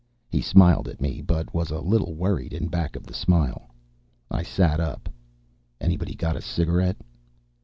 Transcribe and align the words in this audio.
He 0.31 0.41
smiled 0.41 0.87
at 0.87 0.99
me, 0.99 1.21
but 1.21 1.51
he 1.51 1.55
was 1.55 1.69
a 1.69 1.79
little 1.79 2.15
worried 2.15 2.53
in 2.53 2.69
back 2.69 2.95
of 2.95 3.03
the 3.05 3.13
smile. 3.13 3.69
I 4.31 4.41
sat 4.41 4.79
up. 4.79 5.07
"Anybody 5.79 6.15
got 6.15 6.35
a 6.35 6.41
cigarette?" 6.41 6.97